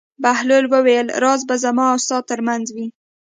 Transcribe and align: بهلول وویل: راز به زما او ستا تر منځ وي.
بهلول 0.23 0.65
وویل: 0.73 1.07
راز 1.23 1.41
به 1.49 1.55
زما 1.63 1.85
او 1.91 1.97
ستا 2.05 2.17
تر 2.29 2.39
منځ 2.47 2.65
وي. 2.75 2.87